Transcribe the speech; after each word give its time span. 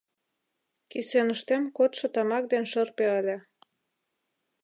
Кӱсеныштем 0.91 1.63
кодшо 1.77 2.05
тамак 2.13 2.43
ден 2.51 2.63
шырпе 2.71 3.07
ыле. 3.19 3.37